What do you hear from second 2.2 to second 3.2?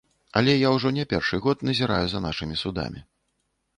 нашымі судамі.